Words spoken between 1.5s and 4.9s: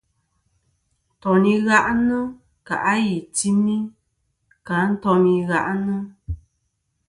i gha'nɨ kà' a i timi kɨ a